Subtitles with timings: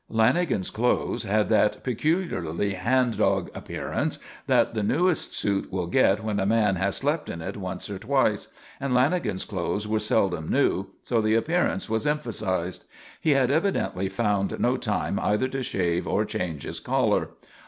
[0.09, 6.39] Lanagan's clothes had that peculiarly hand dog appearance that the newest suit will get when
[6.39, 8.47] a man has slept in it once or twice;
[8.79, 12.85] and Lanagan's clothes were seldom new, so the appearance was emphasised.
[13.21, 17.29] He had evidently found no time either to shave or change his collar.